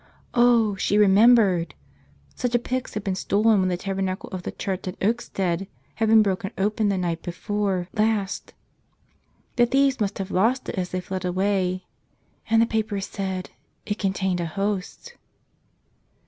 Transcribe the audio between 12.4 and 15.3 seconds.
And the paper said— it contained a Host!